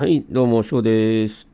[0.00, 1.46] はい、どうも、翔です。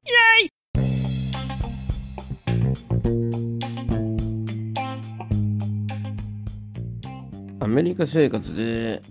[7.59, 9.03] アメリカ生活で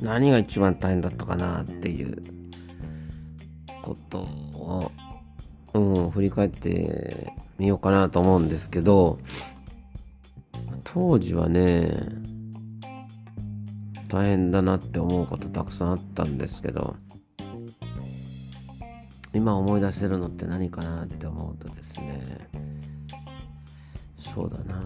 [0.00, 2.22] 何が一番大変だったかなっていう
[3.82, 4.90] ことを、
[5.74, 9.18] うん、振り返ってみようかなと思うんですけど、
[10.82, 12.08] 当時はね、
[14.08, 16.96] 大変だなって思うことたくさんあったんですけど、
[19.34, 22.48] 今思い出せるのって何かなって思うとですね、
[24.18, 24.82] そうだな。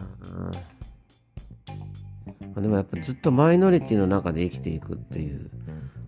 [2.56, 5.50] あでもやっぱずっとマイノリティの中で生きていくっていう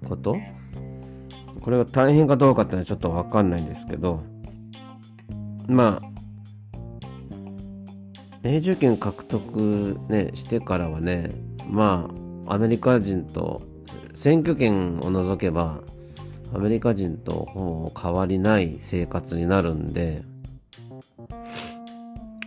[0.09, 0.37] こと？
[1.61, 4.25] これが大変かどうかっていうのはちょっとわかんないんですけど。
[5.69, 6.11] まあ
[8.43, 11.31] 永住権獲得ねしてからはね
[11.69, 12.11] ま
[12.47, 13.63] あアメリカ人と
[14.15, 15.81] 選挙権を除けば
[16.53, 20.23] アメリカ人とほぼ変わりない生活になるんで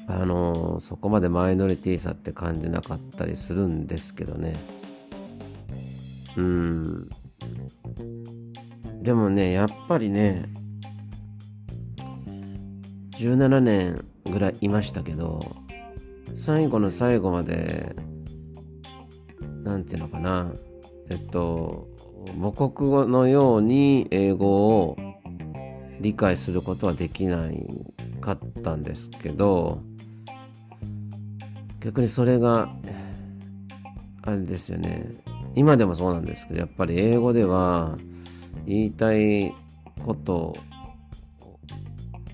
[0.07, 4.53] あのそこまでマイノリティさって感じなかったりするんですけどね。
[6.35, 7.09] うん。
[9.01, 10.49] でもねやっぱりね
[13.17, 15.55] 17年ぐらいいましたけど
[16.35, 17.95] 最後の最後まで
[19.63, 20.51] なんていうのかな。
[21.09, 21.92] えっと
[22.39, 24.97] 母国語のように英語を
[25.99, 27.65] 理解することはできない
[28.19, 29.81] かったんですけど
[31.79, 32.69] 逆にそれが
[34.21, 35.05] あれですよね。
[35.55, 37.97] 今でもそうなんですけどやっぱり英語では
[38.65, 39.53] 言いたい
[40.03, 40.55] こと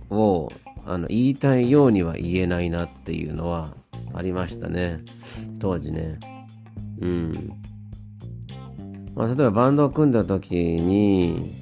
[0.10, 0.50] を
[0.86, 3.76] あの言いたいようには言えないなっていうのは
[4.14, 5.00] ありましたね。
[5.60, 6.20] 当時ね。
[7.02, 7.52] うん。
[9.20, 11.54] まあ、例えばバンドを組んだ時に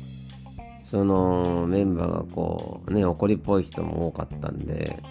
[0.83, 5.01] そのメンバーがこうね怒りっぽい人も多かったんで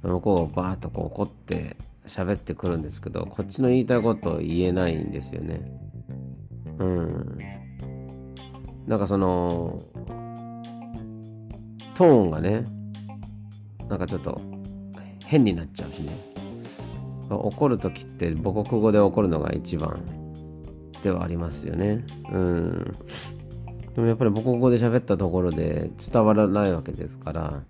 [0.00, 1.76] 向こうがバーッとこう怒って
[2.06, 5.60] 喋ってくるんですけどこっちの言いたいことを言えないんですよね。
[6.78, 7.38] うん。
[8.86, 9.78] なんかその
[11.94, 12.64] トーンがね
[13.90, 14.40] なんかちょっと
[15.26, 16.12] 変になっちゃうしね。
[17.28, 20.21] 怒る時って母国語で怒るのが一番
[21.02, 22.04] ではありますよね。
[22.30, 22.92] うん。
[23.94, 27.62] でもやっぱり母国語で喋ったところで伝わらないわけですから、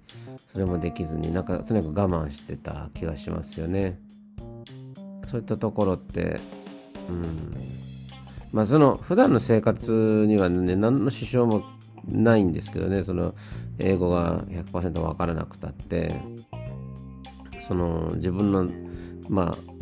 [0.46, 3.98] それもできずになんかとにかく我慢してた気がしますよね。
[5.26, 6.38] そういったところって、
[7.08, 7.56] うん。
[8.52, 11.64] まあその普段の生活にはね、何の支障も
[12.06, 13.34] ないんですけどね、その
[13.78, 16.20] 英語が100%わからなくたって、
[17.66, 18.68] その自分の、
[19.28, 19.72] まあ、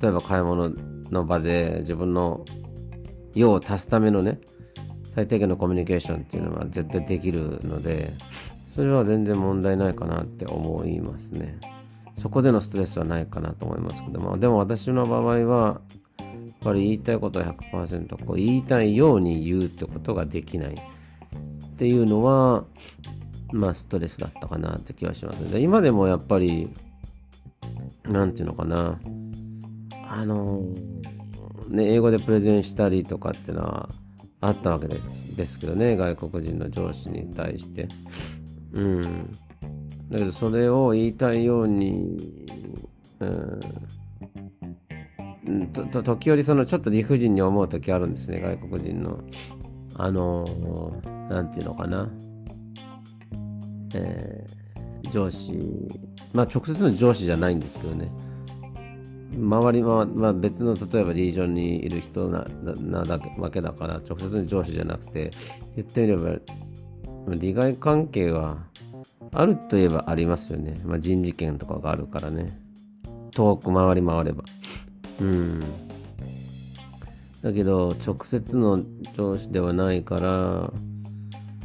[0.00, 0.70] 例えば買い物
[1.10, 2.44] の場で自分の
[3.34, 4.38] 用を足すためのね
[5.04, 8.12] 最低限のコミュニケーションっていうのは絶対できるので
[8.74, 11.58] それは全然問題ないかなって思いますね。
[12.16, 14.36] そこでのストレスはないかなと思いますけども。
[14.38, 15.80] でも私の場合は
[16.18, 16.28] やっ
[16.60, 22.64] ぱり言いたいことは100%こう言いたいように言うってことができないっていうのは
[23.52, 25.60] まあストレスだったかなって気はしますね。
[25.60, 26.70] 今でもやっぱり
[28.04, 28.98] なんていうのかな。
[30.08, 30.62] あの
[31.68, 33.88] ね、英語でプレゼンしたりとかっていうのは
[34.40, 37.88] あったわけですですけどね外国人の上司に対して。
[38.72, 39.30] うん。
[40.10, 42.46] だけどそれを言いたいように
[43.20, 43.60] うん。
[45.72, 49.20] とと時折そのちょっと理不尽に思う時あるんですね外国人の。
[49.96, 50.44] あの
[51.30, 52.10] なんていうのかな。
[53.94, 55.56] えー、上司。
[56.32, 58.10] まあ直接の上司じゃないんですけどね。
[59.32, 62.44] 周りは、まあ、別の例えばリージョンにいる人な
[62.76, 65.30] なだわけだから直接の上司じゃなくて
[65.74, 66.36] 言ってみれば
[67.28, 68.58] 利害関係は
[69.32, 72.64] あるといえばありますよね、まあ、人事権とかがあるからね。
[73.32, 74.44] 遠く回り回れば。
[75.20, 75.60] うん。
[77.42, 78.82] だけど直接の
[79.16, 80.72] 上司ではないから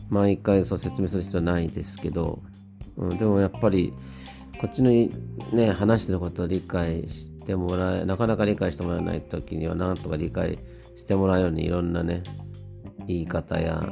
[0.10, 2.42] 毎回そう説明する必要はないですけど、
[2.98, 3.94] うん、でもやっぱり
[4.60, 4.90] こっちの
[5.54, 10.60] ね話してることを理解してもらえなかなか理解してもらえない時にはなんとか理解
[10.96, 12.24] してもらうようにいろんなね
[13.08, 13.84] 言い方や、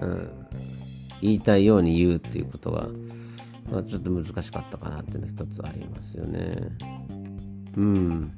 [0.00, 0.48] うん、
[1.20, 2.88] 言いたいように言うっていうことが、
[3.70, 6.56] まあ、ちょっと難しかったかなっていうのが一つありますよね。
[7.76, 8.32] うん。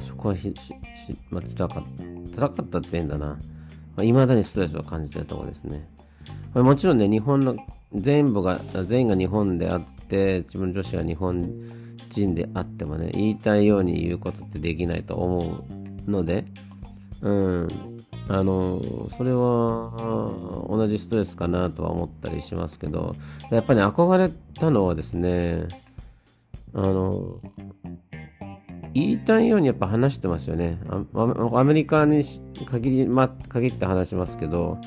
[0.00, 0.74] そこはしし
[1.30, 1.84] まあ、辛かっ
[2.32, 3.36] た辛かったって言うんだな、ま
[3.98, 5.86] あ、未だにストレスを感じてるところですね。
[6.54, 7.56] もちろんね日本の
[7.94, 11.50] 全部が全員が日本であって自分女子が日本
[12.12, 15.64] 人であってもね言いたいように言うことってできないと思
[16.06, 16.44] うので
[17.20, 17.68] うん。
[18.28, 18.80] あの
[19.16, 19.92] それは
[20.68, 23.16] 同じストレスかなとは思ったりしますけど
[23.50, 25.66] やっぱり、ね、憧れたのはですね
[26.72, 27.40] あの
[28.94, 30.78] 言いたいようにやっぱ話してますよね。
[31.54, 32.22] アメリカに
[32.66, 34.78] 限り、ま、限って話しますけど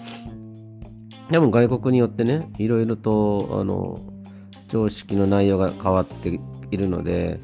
[1.31, 3.99] でも外国によってねいろいろとあの
[4.67, 6.39] 常識の内容が変わって
[6.71, 7.39] いるので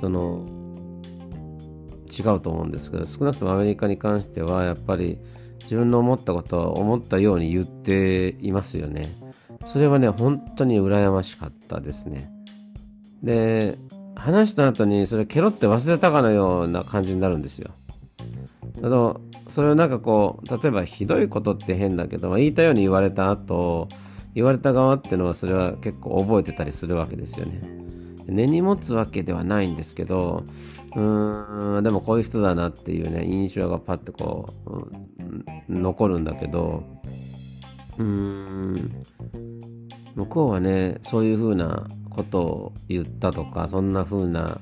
[0.00, 0.46] その
[2.08, 5.18] 違うと思うんですけど少なくともアメリカに関してはやっぱり
[5.60, 9.14] 自分の思ったことは思ったように言っていますよね。
[9.66, 12.30] それはね本当に羨ましかったですね。
[13.22, 13.78] で
[14.14, 17.70] 話した後にそれケロって忘れたかのような感じになるんですよ。
[18.82, 23.88] あのそれをなんかこう例えばひどいことって変だけど、まあ、言いたように言われた後
[24.34, 27.60] 言われた側っていうのはそれは結構覚えてたりするわけですよね。
[28.28, 30.44] 根に持つわけではないんですけど
[30.94, 35.08] うーんでもこういう人だなっていうね印象がパッてこう、うん
[35.68, 36.82] 残るんだけど
[37.98, 39.04] うーん
[40.14, 44.58] 向こうはねそういうふうなことを言ったとかそんな風な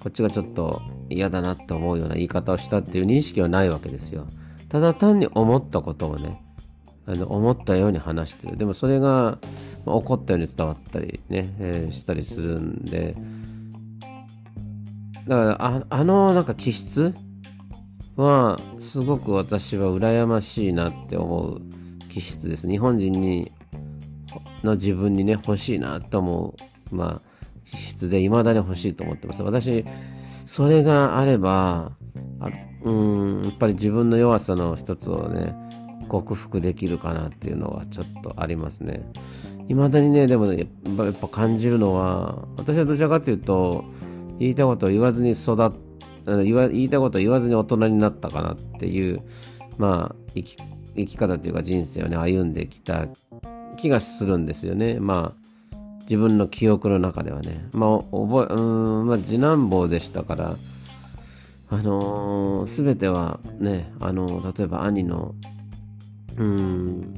[0.00, 4.26] こっちがちょっと嫌だなって思うような言い方をしたっていう認識はないわけですよ。
[4.68, 6.42] ただ単に思ったことをね
[7.06, 8.56] あの思ったように話してる。
[8.56, 9.38] でもそれが
[9.84, 13.16] 怒ったように伝わったりね、えー、したりするんで。
[15.26, 17.12] だからああのなんか気質
[18.16, 21.60] はすごく私は羨ましいなって思う
[22.08, 22.68] 気質です。
[22.68, 23.52] 日本人に
[24.64, 26.54] の自分にね欲しいなと思
[26.92, 27.22] うまあ
[27.64, 29.42] 気質で未だに欲しいと思ってます。
[29.42, 29.84] 私
[30.44, 31.92] それがあれば
[32.40, 32.48] あ
[32.82, 35.54] うんやっぱり自分の弱さの一つをね
[36.06, 39.02] 克服できるかなっていうのはちょっとありますね。
[39.68, 40.68] 未だにね、でもね、
[40.98, 43.84] やっぱ感じるのは、私はどちらかというと、
[44.38, 45.70] 言いたいことを言わずに育っ、
[46.44, 49.22] 言わ言いたいことを言わずに大人になったかなっていう、
[49.78, 50.56] まあ、生き
[50.96, 53.06] 生き方というか人生をね、歩んできた
[53.76, 54.98] 気がするんですよね。
[54.98, 57.68] まあ、自分の記憶の中ではね。
[57.72, 58.60] まあ、覚え、う
[59.02, 60.56] ん、まあ、次男坊でしたから、
[61.68, 65.34] あのー、全てはね、あのー、例えば兄の
[66.38, 67.14] うん、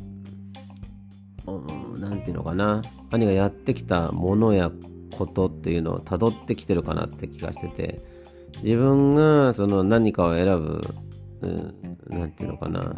[1.99, 2.83] なんていうのかな。
[3.11, 4.71] 兄がやってきたものや
[5.11, 8.01] ことっていうのを辿ってきてるかなって気がしてて、
[8.63, 10.83] 自分がその何かを選ぶ、
[11.43, 11.75] うん、
[12.09, 12.95] なんていうのかな。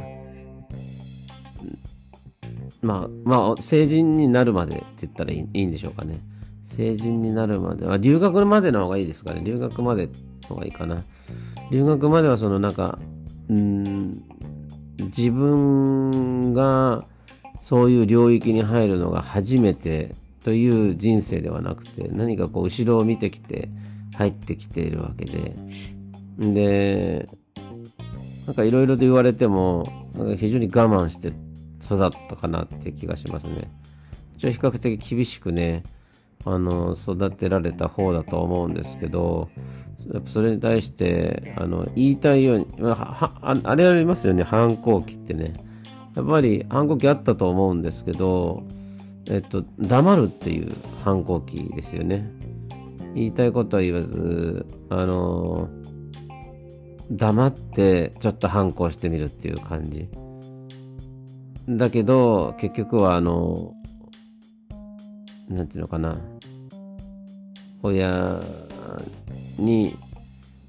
[2.82, 6.20] まあ、まあ、成人になるまでって言ったらいいいいんでしょうかね。
[6.62, 9.42] 成人になるまでは、留学までの方がいいですかね。
[9.44, 11.02] 留学までの方がいいかな。
[11.70, 12.98] 留学まではそのなんか、
[13.48, 14.22] うん、
[15.06, 17.04] 自分が
[17.60, 20.14] そういう領域に入るのが初めて
[20.44, 23.68] という人生ではなくて何かこう後ろを見てきて
[24.16, 25.54] 入ってきているわけで
[26.38, 27.28] で
[28.46, 31.28] なんかいろいろと言われてもなんか非常に我慢して
[31.84, 33.70] 育ったかなっていう気がしますね。
[34.36, 35.82] 一応比較的厳しくね
[36.44, 39.48] あの育てられた方だと思うんですけど
[40.26, 45.54] それに対してあの言いたいように、あ、あれありますよね反抗期ってね。
[46.16, 48.64] やっぱり反抗期あったと思うんですけど
[49.28, 52.30] えっと黙るっていう反抗期ですよね。
[53.14, 55.68] 言いたいことは言わずあの
[57.10, 60.08] 黙ってちょっと反抗してみるっていう感じ。
[61.68, 63.74] だけど結局はあの
[65.50, 66.16] なんていうのかな。
[67.82, 68.40] 親
[69.58, 69.96] に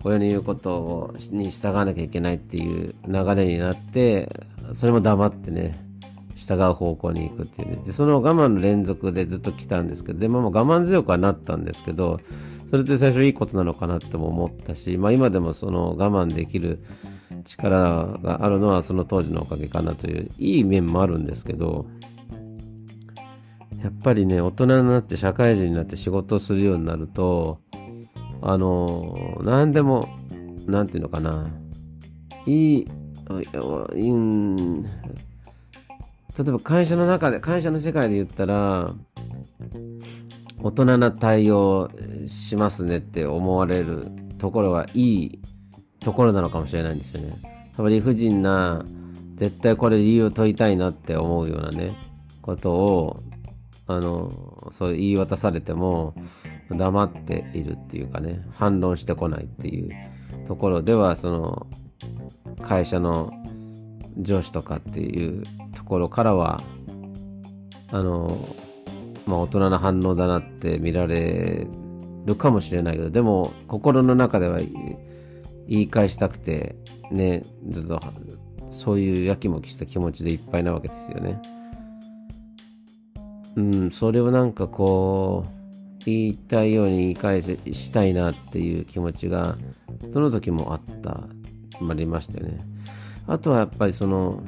[0.03, 4.29] 親の言うことに従わなきゃいけないっていう流れになって
[4.71, 5.75] それも黙ってね
[6.35, 7.83] 従う方向に行くっていうね。
[7.85, 12.19] でその我慢の連続でずっと来たんですけどでも我慢強くはなったんですけど
[12.67, 16.83] それって最初いいことなのかなっても思ったし、まあ、今でもその我慢できる
[17.45, 21.85] 力があるのはその当時のおかげかなといういい面もあるんですけど
[23.83, 27.59] やっぱりね大人になって社会人になって仕事をするようになると
[28.41, 30.07] あの何でも
[30.67, 31.49] 何て言うのかな
[32.45, 32.87] いい
[36.37, 38.93] 例えば会社の中で会社の世界で言ったら
[40.61, 41.89] 大人な対応
[42.27, 45.41] しますねって思われるところはいい
[45.99, 47.33] ところなのかもしれないんですよね。
[47.75, 48.85] 多分理不尽な
[49.35, 51.95] 絶対これ理由を問いたいなって思うようなね
[52.41, 53.23] ことを
[53.95, 56.13] あのそう言い渡されても
[56.69, 59.91] 黙っているっていうかね反論してこないっていう
[60.47, 61.67] ところではその
[62.61, 63.31] 会社の
[64.17, 65.43] 上司とかっていう
[65.75, 66.61] ところからは
[67.89, 68.37] あの
[69.25, 71.67] まあ大人な反応だなって見られ
[72.25, 76.75] るかもしれないけどでも心の中では言い返したくて
[77.11, 77.99] ねずっと
[78.69, 81.41] そういうやきもきした気持ちでいっぱいなわけですよね。
[83.55, 89.57] うん、それをなんかこう言いたいように言い返せしたいなっていう気持ちが
[90.13, 92.59] その時もあったありましたよね。
[93.27, 94.43] あとはやっぱりその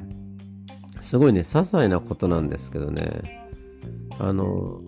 [1.02, 3.44] すごいね些細なことなんですけどね
[4.20, 4.82] あの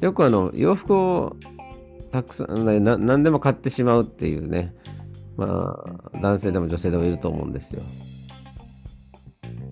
[0.00, 1.36] よくあの洋服を
[2.10, 4.74] たくさん何でも買ってしまうっていうね
[5.36, 5.76] ま
[6.12, 7.82] あ男性でも女性でもいると思うんですよ。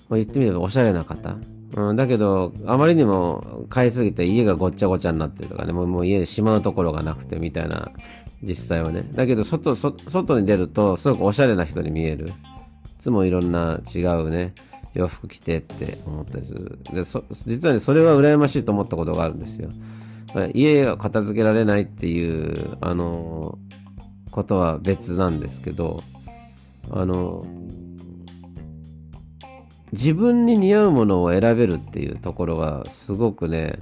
[0.08, 1.36] まあ、言ってみればおしゃれな方
[1.76, 7.92] うん、だけど、あまりにも買いすぎて家がごっちゃごちゃになってるとかね、もうもう家にしまうところがなくてみたいな、
[8.42, 9.08] 実際はね。
[9.12, 12.26] だけど外、外に出ると、すごくおしゃれな人に見える。
[12.28, 12.32] い
[12.98, 14.54] つもいろんな違うね、
[14.94, 16.78] 洋服着てって思ったりする。
[16.92, 19.70] で、そ実はね、それは羨ましいと思ったことがあるんですよ。
[20.54, 23.58] 家が片付けられないっていう、あの、
[24.30, 26.02] ことは別なんですけど、
[26.90, 27.44] あの、
[29.92, 33.80] 自分に似合うものを選べるっていうところはすごくね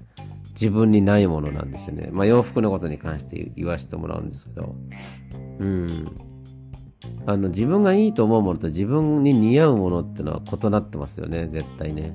[0.52, 2.08] 自分にないものなんですよね。
[2.10, 4.74] まあ洋服のことに関して言わせてもらうんですけど。
[5.60, 6.16] うん。
[7.26, 12.14] あの自分がいいと思うものと自分に似合うものってのは異なってますよね、絶対ね。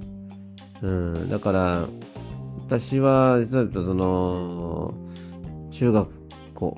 [0.82, 1.30] うん。
[1.30, 1.88] だから、
[2.58, 4.94] 私は、実はその、
[5.72, 6.10] 中学
[6.54, 6.78] 校、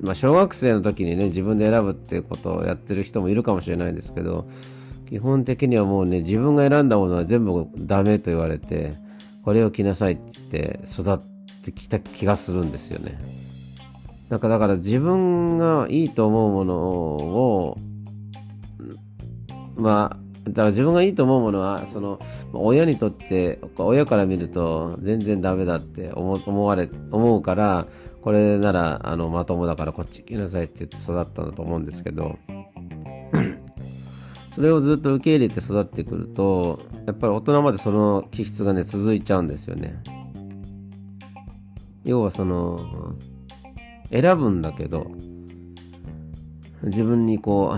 [0.00, 4.46] まあ小学生の時にね、自分で選ぶっていうことをやってる人もいるかもしれないですけど、
[5.08, 8.92] 基本的にはもうね、自分が選んだものは全部ダメと言われて、
[9.44, 11.18] これを着なさいって言って育っ
[11.64, 13.18] てきた気がするんですよね。
[14.28, 17.78] だから、だから自分がいいと思うものを、
[19.76, 22.18] まあ、だから自分がいいと思うものは、その、
[22.52, 27.86] 親にとって、親から見ると全然ダメだって思われ、思うから、
[28.22, 32.38] これなら、あの、まともだからこっち来なさいって言って育ったんだと思うんですけど、
[34.54, 40.00] それをずっと受け入れて育ってくるとやっぱり大人までその気質がね続いちゃうんですよね。
[42.04, 43.16] 要はその
[44.10, 45.10] 選ぶんだけど
[46.84, 47.76] 自分にこ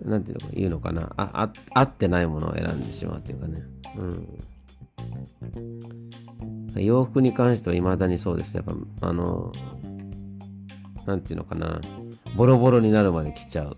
[0.00, 3.62] うなんていうの言うのかなああ合ってないものを選んでしまうというかね。
[3.96, 4.28] うん。
[6.76, 8.56] 洋服に関しては未だにそうです。
[8.56, 9.50] やっぱあの
[11.04, 11.80] なんていうのかな
[12.36, 13.76] ボロボロになるまで着ちゃう。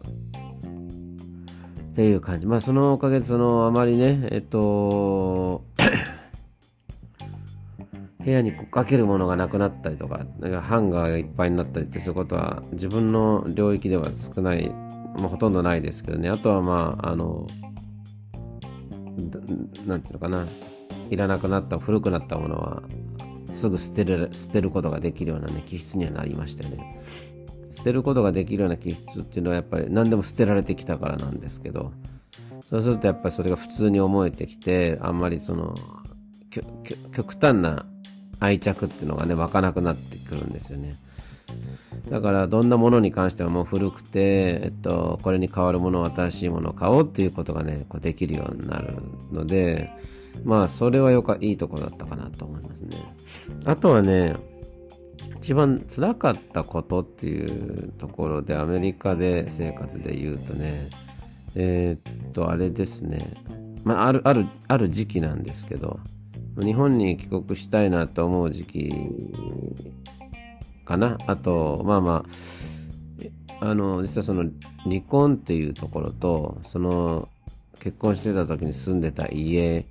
[1.96, 2.46] っていう感じ。
[2.46, 5.64] まあ、そのおかげで、その、あまりね、えっと、
[8.22, 16.28] 部屋にかけるものがなくなったりとか、なんかハンガーがいっぱいになったりってそういうことは、自分の領域では少ない、まあ、ほとんどないですけどね。
[16.28, 17.46] あとは、まあ、あの、
[19.86, 20.46] なんていうのかな、
[21.08, 22.82] いらなくなった、古くなったものは、
[23.52, 27.00] すぐ捨てる、捨てることができるようなね、気質にはなりましたよね。
[27.76, 31.92] 捨てることができるような気質っていうのはやっぱり何でも捨てられてきたからなんですけど
[32.62, 35.74] そうするとやっぱりそれが普通に思えてきてあんまりその
[37.12, 37.84] 極端な
[38.40, 40.94] 愛着っていうのがね湧かなくなってくるんですよね。
[42.10, 48.96] だからどんなものに関してはもう古くて、えっと、これに代わるものを新しいものを買おうっていうことがねこうできるようになる
[49.32, 49.90] ので
[50.44, 52.96] まあそれはよかいいとこだったかなと思いますね。
[53.64, 54.34] あとはね
[55.40, 60.88] 一番辛かったことっていうところでアメリカで生活で言うとね
[61.54, 63.32] えー、っとあれですね。
[63.82, 65.98] まああるあるある時期なんですけど
[66.58, 68.92] 日本に帰国したいなと思う時期
[70.84, 71.16] かな。
[71.26, 72.24] あとまあま
[73.60, 74.44] ああの実はその
[74.84, 77.28] 離婚っていうところとその
[77.80, 79.86] 結婚してた時に住んでた家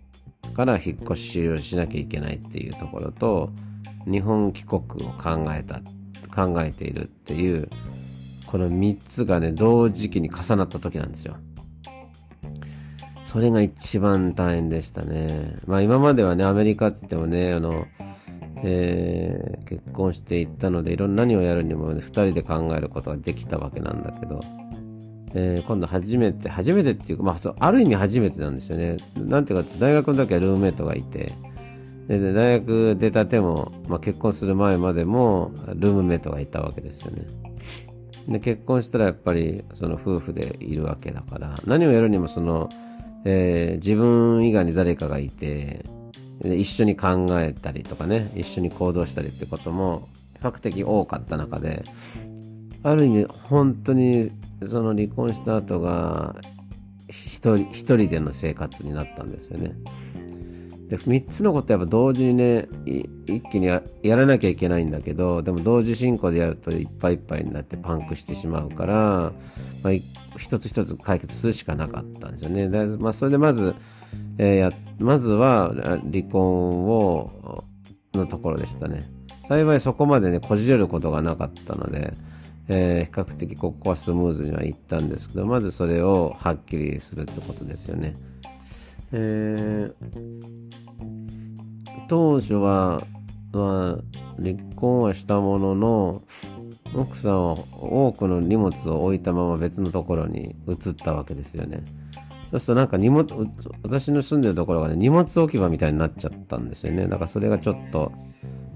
[0.53, 3.49] から引っ越しをしなきゃいけないっていうところと
[4.05, 4.83] 日本帰国を
[5.13, 5.81] 考えた
[6.35, 7.69] 考えているっていう
[8.45, 11.35] この3つがね同時期に重なった時なんですよ。
[13.23, 15.57] それが一番大変でしたね。
[15.67, 17.87] まあ今まではねアメリカって言ってもねあの
[18.63, 24.39] えー、結婚していったのでいろんな何をやるにも、ね、2人で考えることができたわけなんだけど、
[25.35, 28.97] えー、今度初めて初めてっていうか、まあ、そうある意味初めてなんですよね。
[29.15, 31.33] なんていうか大学の時はルームメイトがいて
[32.07, 37.25] で大学出たても、まあ、結婚する前までもルームメイトがいたわけですよね。
[38.27, 42.69] で結婚したらやっぱりその夫婦でいるわけだから何をやるにもその、
[43.23, 45.85] えー、自分以外に誰かがいて
[46.41, 51.83] で一緒に考えたりとかね一緒に行動したりってことも比較的多かった中で
[52.83, 54.31] ある意味本当に
[54.63, 56.35] その離婚した後が
[57.07, 59.75] 一人一人での生活になったんですよね。
[60.87, 69.33] で3つのことやっぱ同時にね一気にやらなきゃいけないんだけどでも同時進行でやるといっぱいいっぱいになってパンクしてしまうから、
[69.83, 72.67] まあ、一つ一つ解決するしかなかったんですよね。
[72.99, 73.73] まあ、それでまず、
[74.37, 77.63] えー、やまずは離婚を
[78.13, 79.03] のところでしたね。
[79.41, 82.13] 幸いそこまでねこじれることがなかったので、
[82.67, 88.15] えー、比較的ここはスムーズにはいったんですけどまずそれをはっきりするってことですよね。
[89.11, 90.65] えー
[92.07, 93.01] 当初は、
[93.51, 96.21] まあ、離婚はしたものの、
[96.93, 101.83] 奥さんは多くの荷物を置いたまま別のところに移ったわけですよね。
[102.49, 103.25] そうするとなんか荷物、
[103.83, 107.07] 私の住んでるところがね、荷物置き場みたいになっちゃったんですよね。
[107.07, 108.11] だからそれがちょっと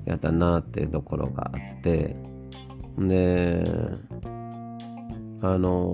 [0.06, 2.16] やだなっていうところがあって、
[2.98, 3.64] で、
[5.42, 5.94] あの、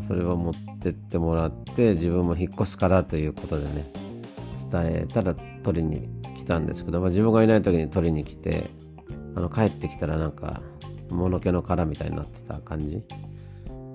[0.00, 3.92] それを持ってってもらって、自分も引っ越すからということでね、
[4.70, 6.08] 伝えたら取りに
[6.38, 8.70] 来たんですけど、まあ、自分がいない時に取りに来て
[9.36, 10.62] あの帰ってきたらなんか
[11.10, 13.02] 物気の殻みたいになってた感じ。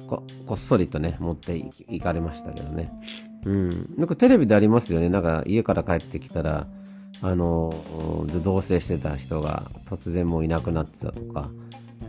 [0.08, 2.92] ここっそりとね持っていかれましたけどね。
[3.46, 3.96] うん。
[3.98, 5.10] なんかテレビでありますよね。
[5.10, 6.68] なんか家から帰ってきたら
[7.22, 7.74] あの
[8.44, 11.50] 同棲してた人が突然もういなくなってたとか、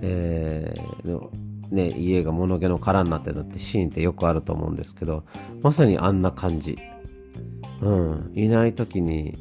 [0.00, 1.28] えー、
[1.71, 5.25] ね、家が物気の殻になってたってシーンってよくあると思うんですけど
[5.63, 6.79] まさにあんな感じ。
[7.81, 9.39] うん、いない時に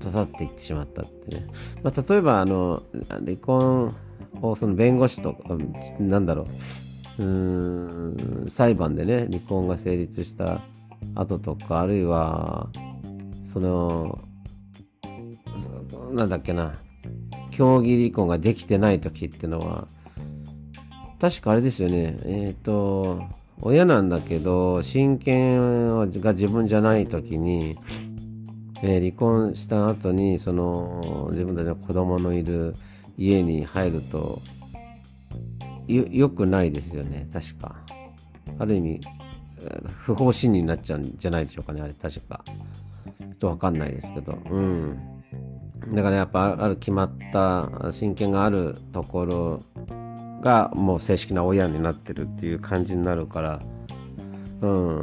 [0.00, 1.46] 刺さっていってしまったってね。
[1.82, 2.82] まあ、例えば、あの、
[3.24, 3.94] 離婚
[4.42, 5.56] をその弁護士とか、
[6.00, 6.48] なんだろ
[7.18, 10.62] う、うん、裁判でね、離婚が成立した
[11.14, 12.68] 後とか、あるいは、
[13.44, 14.18] その、
[16.12, 16.74] なんだっけな、
[17.50, 19.86] 協議離婚ができてない時っていうのは、
[21.20, 23.22] 確かあれですよね、えっ、ー、と、
[23.60, 27.76] 親なんだけど、親権が自分じゃない時に、
[28.82, 32.74] えー、離婚した後にその自分たちの子供のいる
[33.18, 34.40] 家に入ると
[35.86, 37.28] よよくないですよね。
[37.30, 37.76] 確か。
[38.58, 39.00] ある意味
[39.86, 41.82] 不法侵入になっちゃうんじゃないでしょうかね。
[41.82, 42.42] あれ確か。
[42.46, 44.38] ちょっとわかんないですけど。
[44.50, 44.98] うん。
[45.92, 49.62] だからやっぱある決まった親権があるところ
[50.40, 53.60] がもう正式な親になってるっていう感じになるから。
[54.62, 55.00] うん。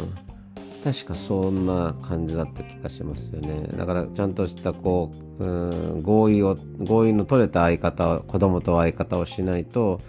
[0.84, 3.68] 確かそんな感じだった気がしますよね。
[3.76, 10.00] だからちゃんとしたこううん合意を合意の取れた相方子供と相方をしないと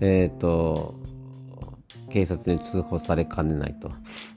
[0.00, 0.94] えっ、ー、と
[2.10, 3.90] 警察に通報されかねないと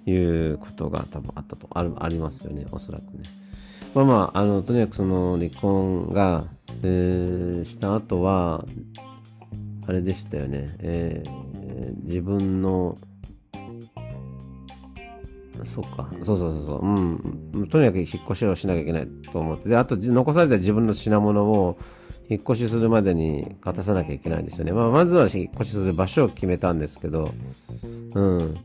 [0.10, 0.15] い
[0.52, 3.24] うことが多分あったとあありますよねおそらくね。
[3.93, 6.46] まあまああのとにかくその離婚が、
[6.84, 8.63] えー、した後は
[9.86, 12.98] あれでしたよね、えー、自分の
[15.65, 16.10] そうか。
[16.22, 16.86] そうそうそうそう。
[16.86, 17.00] う
[17.63, 17.67] ん。
[17.69, 19.69] とにかく引っ越しをしなきゃいけないと思って。
[19.69, 21.78] で、あと、残された自分の品物を
[22.30, 24.72] 引っ越しするまでに勝たさなきゃいけないんですよね。
[24.72, 27.32] まあ、まずは引っ越しする場所を決めたんですけど、
[28.15, 28.58] うん。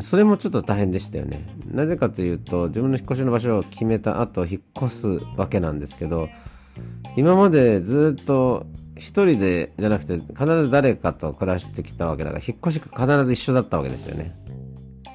[0.00, 1.46] それもちょっと大変でしたよね。
[1.70, 6.28] なぜかというと、自分の引っ越しの場所を決めた後、引っ越すわけなんですけど、
[7.16, 8.66] 今までずっと
[8.98, 14.34] 一人でじゃなくて、必ず誰かと暮らしてきたわけだから、引っ越しが必ず一緒だったわけですよね。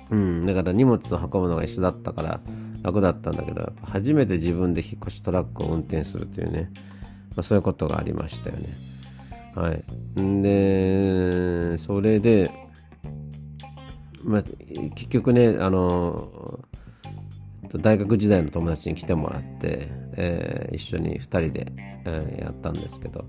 [0.09, 2.39] うん、だから荷物を運ぶのが一緒だったから
[2.83, 6.69] 楽だったんだけど、初めて自分で引っ越しトラックを運転するというね、
[7.35, 8.69] まあ、そういうことがありましたよね。
[9.55, 10.21] はい。
[10.21, 12.51] んで、それで、
[14.23, 14.43] まあ、
[14.95, 16.59] 結局ね、あの、
[17.81, 21.73] 大学時代の友達に来てもらって、えー、一緒に2人で、
[22.05, 23.25] えー、やったんですけど、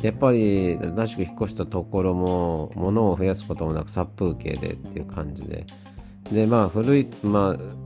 [0.00, 5.66] やっぱり新しく引っ越したところも物を増やすこともなく殺風景でっていう感じで。
[6.32, 7.82] でまあ古いまあ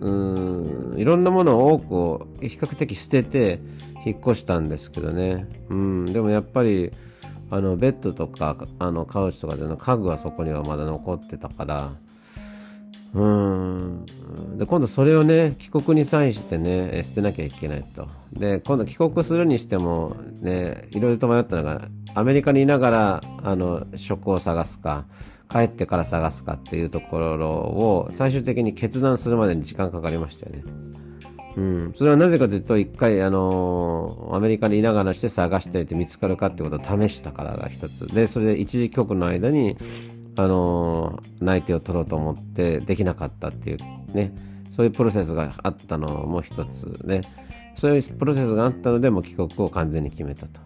[0.00, 3.60] うんいろんなものを多くを比較的捨てて
[4.04, 5.48] 引っ越したんですけどね。
[5.70, 6.92] うんでもやっぱり
[7.50, 11.92] あのベッドとかあのカウチとかでの家具はそこにはまだ残ってたから
[13.16, 14.06] うん。
[14.58, 18.06] で今度それをね帰国に際してね捨てなきゃいけないと。
[18.32, 25.06] で今度帰国するにしてもねいろいろと迷ったのがアメリカにいながらあの職を探すか
[25.50, 30.64] 帰ってから探すかっていうところを最終的に決断するまでに時間かかりましたよね。
[31.56, 38.06] うん、それはなぜかというと一回あのアメリカにいながらして探していて見つかるかってことを試したからが一つ。
[38.08, 39.74] でそれで一時帰国の間に
[40.36, 43.78] あの内定を取ろうと思ってできなかったっていう
[44.12, 44.32] ね
[44.70, 47.22] そういうプロセスがあったのも一つで
[47.74, 50.60] そういうプロセスがあったのでもう帰国を完全に決めたと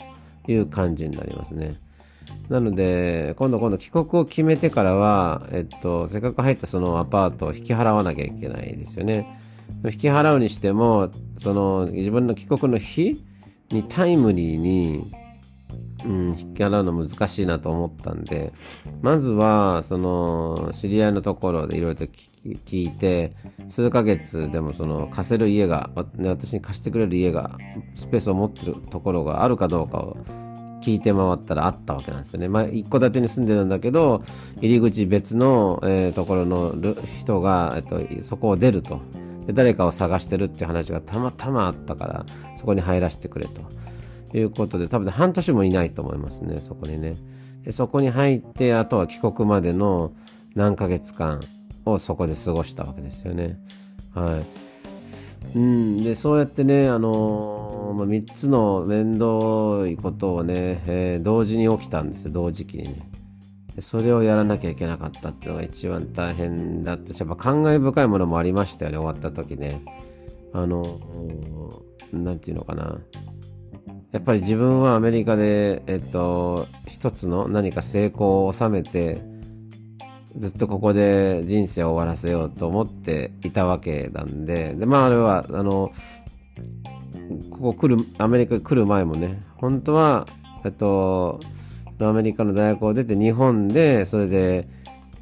[0.50, 1.74] いう感じになりますね。
[2.48, 9.38] なので、今度今度帰国を決めてからは、えっと、せっかく入ったそのアパートを引き払わなきゃいけないですよね。
[9.84, 13.22] 引き払うにしてもその自分の帰国の日
[13.70, 15.12] にタイムリーに、
[16.04, 18.52] うん、引き払うの難しいなと思ったんで
[19.02, 22.12] まずはその知り合いのところでいろいろと
[22.44, 23.32] 聞いて
[23.68, 27.58] 数ヶ月でもその貸せる家が私に貸してくれる家が
[27.94, 30.16] スペースを持ってるところがあるかどうかを
[30.80, 32.48] 聞いて回ったらあったわけなんですよね。
[32.48, 34.22] まあ、一戸建てに住んでるんだけど、
[34.60, 36.74] 入り口別の、えー、ところの
[37.18, 39.00] 人が、えっと、そこを出ると。
[39.46, 43.62] で誰かを探してるっていう話がたまたまあったから、そこに入らせてくれと。
[44.38, 47.16] いうことで、多分半年もいないと思いますね、そこにね。
[47.64, 50.12] でそこに入って、あとは帰国までの
[50.54, 51.40] 何ヶ月間、
[51.84, 53.58] をそこで過ごしたわけですよね。
[54.14, 54.42] は
[55.54, 55.58] い。
[55.58, 63.08] うん、で、そうやってね、あのー、まあ、3つの面倒いことをね、えー、同時に起きたんですよ、同時期にね。
[63.78, 69.80] それをやらなきゃいけなかったっていうのが一番大変だったし、やっぱ感慨深いものもありましたよね、終わった時ね。
[70.52, 71.00] あの、
[72.12, 72.98] なんていうのかな。
[74.12, 79.22] やっぱり自分はアメリカで、えっと、一つの何か成功を収めて、
[80.36, 85.92] ずっとここで人生を終わらせようと思っていたわけなんで、で、まああれは、あの、
[87.50, 90.26] ここ来る、アメリカ来る前もね、本当は、
[90.64, 91.38] えっと、
[92.00, 94.68] アメリカの大学を出て日本で、それで、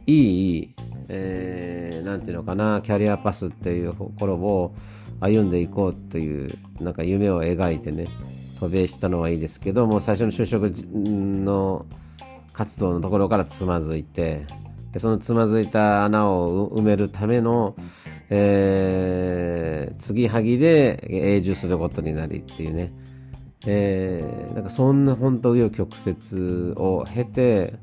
[0.07, 0.75] いい、
[1.09, 4.75] えー、なんていうのかな、キャリアパスっていうところを
[5.21, 8.09] 歩んでいこうという、なんか夢を描いてね、
[8.61, 11.87] 渡米したのはいいですけど、もう最初の就職の
[12.53, 14.47] 活動のところからつまずいて、
[14.97, 17.77] そのつまずいた穴を埋めるための、
[18.31, 22.93] えー、継ぎはぎで永住することになりっていうね、
[23.67, 27.75] えー、なんかそんな本当紆余曲折を経て、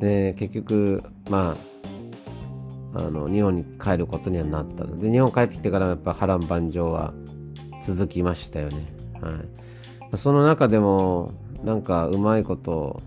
[0.00, 1.56] で結局ま
[2.94, 4.84] ああの日本に帰ることにはなった。
[4.84, 7.12] ので日本帰ってきてからやっぱ波乱万丈は
[7.82, 8.94] 続きましたよね。
[9.20, 9.32] はい、
[10.14, 11.32] その中でも
[11.64, 13.02] なんかうまいこと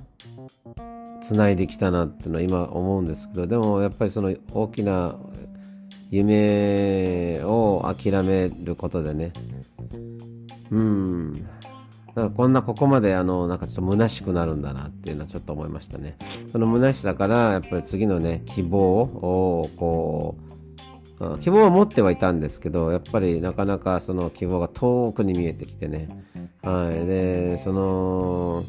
[1.22, 5.16] つないできたなっていうのは今思うんですけどでもやっぱりその大きな
[6.10, 9.34] 夢を諦めることでね。
[10.72, 11.34] うん。
[12.16, 16.18] なんかこんなここまであのなんかちょっと虚しくなるんだなっていうのはちょっと思いましたね。
[16.52, 20.47] その虚しさからやっぱり次のね希望をこう
[21.40, 26.10] 希望を持ってはいたんですけどやっぱりなかなかその希望が遠くに見えてきてね
[26.62, 28.64] はいでその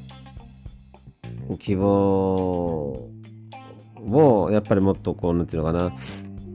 [1.59, 3.11] 希望
[4.11, 5.93] をやっぱりもっとこうなんていうのかな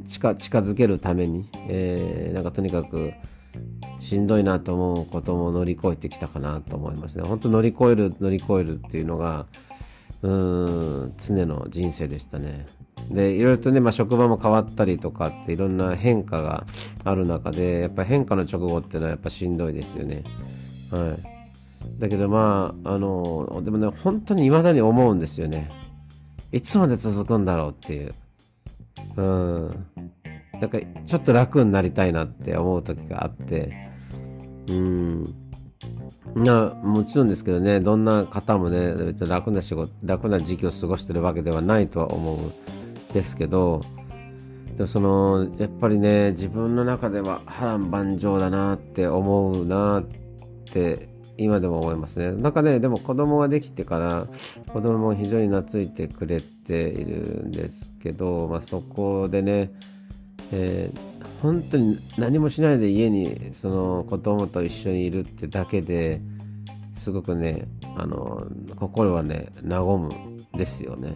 [0.08, 3.14] 近近づけるために、えー、なんかとにかく
[4.00, 7.24] しんどいなと思うことも乗り越えてきたかなと思いますね。
[7.24, 9.46] 本当乗り越える乗り越えるっていうのが
[10.22, 12.66] うん常の人生でしたね。
[13.10, 16.66] でいろいろとね、まあ、職場も変わったりとかっていろんな変化が
[17.04, 20.24] ある中でやっぱ変化の直後っていうのはやっぱしんどいですよね。
[20.92, 25.70] はい、だけどまあ、あの、でもね、本当に未だに思うんですよね。
[26.52, 28.14] いつまで続くんだろうっていう。
[29.18, 29.86] うん。
[30.60, 33.90] なんか、ちょっと楽になりたいなって思う時があって。
[34.70, 35.36] うん。
[36.36, 38.94] なもちろんですけどね、どんな方もね、
[39.28, 42.52] 楽な仕事、楽な時期を過ごしてるわけではないとは思う
[43.14, 43.82] ですけど、
[44.76, 50.04] でもその、やっぱりね、自分の中では波乱万丈だなって思うなっ
[50.72, 52.32] て今でも思いますね。
[52.32, 54.28] なんかね、でも子供ができてから
[54.72, 59.72] 子供も非常に懐いてくれているんですけど、まあ、そこでね、
[60.52, 66.20] えー、本当に何もしないで家にその子供と一緒にいるってだけで
[66.94, 70.10] すごくね、あの、心はね、和む
[70.56, 71.16] ですよね。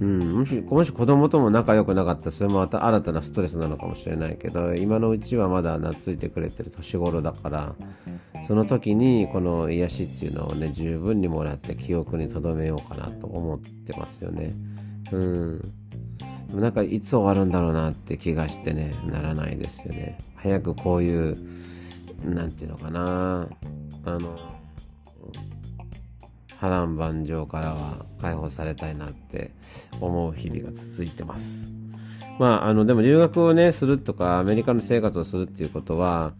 [0.00, 7.74] うん、もしもし子供とも仲良くなかったらそれもまた新たなストレスなのかもしれないけど今のうちはまだ懐いてくれてる年頃だから
[8.46, 14.52] その時にこの癒しっていうのをね十分にもらって記憶に留めようかなと思ってますよね。
[15.12, 15.60] うん、
[16.48, 20.18] でもなんかいつ終わるんだろうなって気がしてねならないですよね。
[20.34, 21.36] 早くこういう
[22.24, 23.48] 何て言うのかな
[24.04, 24.53] あの
[26.64, 29.50] 波乱万丈からは解放されたいなって
[30.00, 31.70] 思う日々が続いてます。
[32.38, 36.32] まあ、あのでも留学をねするとかアメリカの生活をするっていうことは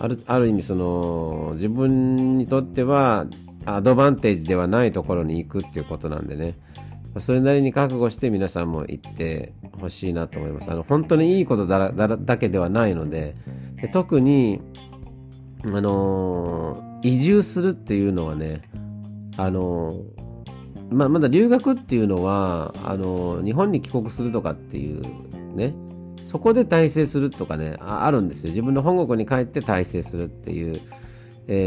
[0.00, 3.26] あるある意味その自分にとっては
[3.64, 6.54] アドバンテージではないところに行くっていうことなんでね
[7.18, 13.36] それなりに覚悟して皆さんも行ってほしいなと思いますあの本当にいいことだだけではないので
[13.80, 14.60] で特に
[15.64, 18.62] あの移住するっていうのはね
[19.36, 19.94] あの
[20.90, 25.02] まあ、まだ留学っていうのはあの日本に帰国するとかっていう
[25.56, 25.74] ね
[26.24, 28.50] そこで大成するとかねあるんですよ。
[28.50, 30.80] 自分の本国に帰って大成するっていう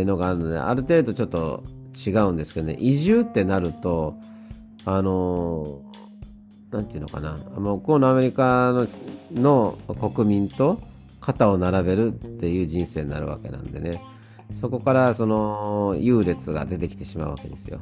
[0.06, 1.64] のがあるのである程度ちょっと
[2.06, 2.78] 違うんですけどね。
[2.80, 4.16] 移住ってなると
[4.86, 5.82] あの
[6.72, 7.38] 何て言うのかな。
[7.58, 8.74] 向こうのアメリカ
[9.34, 9.78] の
[10.14, 10.82] 国民と
[11.20, 14.02] 肩を並べるっていう人生になるわけなんでね。
[14.52, 17.82] そこからその優劣が出てきてしまうわけですよ。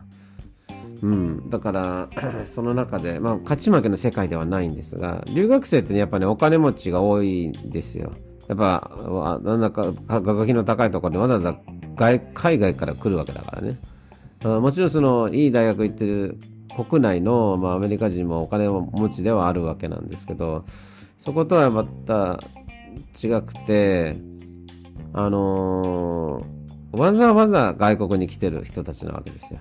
[1.02, 2.10] うん、だから
[2.46, 8.14] その中で、まあ、勝ち負けの世界ではないんですが留学生ってねやっぱねお金持ちが多いんですよ。
[8.48, 8.92] やっぱ
[9.44, 11.58] なんだか学費の高いところにわざわざ
[11.96, 13.78] 外海外から来るわけだからね。
[14.44, 16.38] もちろんそのいい大学行ってる
[16.86, 20.64] 国内の、まあ、アメリカ人もお金持ちではあるわけなんですけど
[21.18, 22.40] そことはまた
[23.22, 24.16] 違くて
[25.14, 26.57] あのー、
[26.98, 29.60] わざわざ外国に来てる人たちなわけですよ。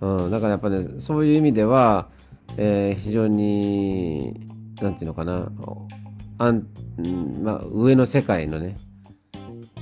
[0.00, 2.08] うん、だからやっぱねそういう意味では、
[2.56, 4.48] えー、非常に
[4.80, 5.50] なんていうのかな
[6.38, 6.66] あん、
[7.42, 8.76] まあ、上の世界のね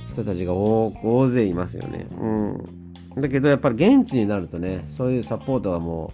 [0.07, 2.07] 人たちが大勢いますよね。
[2.17, 6.13] うん、だけどやっぱり現地になるとねそういうサポートはも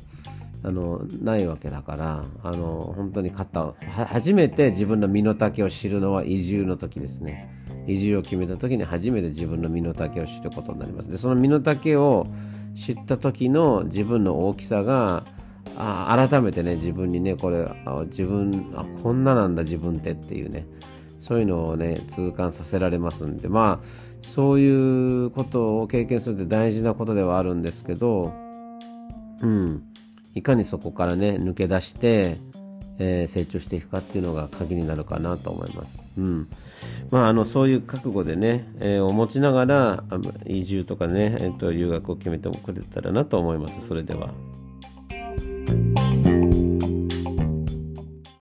[0.63, 3.75] うあのないわけだからあの本当に肩を
[4.07, 7.60] 初めて自分の身の丈を知るのは移住の時ですね。
[7.87, 11.09] 移住を決めた時に初めて自分の身の丈を知ることになります。
[11.09, 12.27] でその身の丈を
[12.75, 15.25] 知った時の自分の大きさが
[15.75, 17.69] あ改めてね自分にねこれ
[18.05, 20.65] 自分あこんななんだ自分ってっていうね
[21.19, 23.85] そういうのをね痛感させられますんでまあ
[24.21, 28.33] そういうことを経験するって大事なことではあるんですけど
[29.41, 29.83] うん
[30.33, 32.37] いかにそこからね抜け出して
[33.01, 36.09] えー、成長していくかっていうのが鍵になるかなと思います。
[36.17, 36.47] うん。
[37.09, 40.03] まあ、あの、そういう覚悟でね、えー、を持ちながら、
[40.45, 43.87] 移住とかね、えっ、ー、と、留学を決めてもくれたらなと思います。
[43.87, 44.29] それでは。